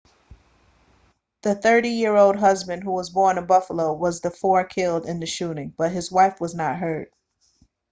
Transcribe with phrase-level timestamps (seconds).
[1.43, 5.19] the 30-year-old husband who was born in buffalo was one of the four killed in
[5.19, 7.13] the shooting but his wife was not hurt